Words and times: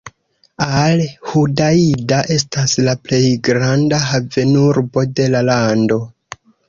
Al-Hudaida 0.83 2.21
estas 2.35 2.73
la 2.87 2.95
plej 3.09 3.21
granda 3.49 4.01
havenurbo 4.07 5.05
de 5.21 5.29
la 5.35 5.43
lando. 5.51 6.01